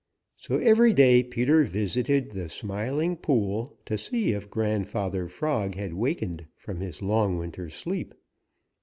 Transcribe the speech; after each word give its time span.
So 0.35 0.57
every 0.57 0.93
day 0.93 1.21
Peter 1.21 1.63
visited 1.63 2.31
the 2.31 2.49
Smiling 2.49 3.15
Pool 3.15 3.77
to 3.85 3.99
see 3.99 4.31
if 4.33 4.49
Grandfather 4.49 5.27
Frog 5.27 5.75
had 5.75 5.93
wakened 5.93 6.47
from 6.55 6.79
his 6.79 7.03
long 7.03 7.37
winter 7.37 7.69
sleep. 7.69 8.15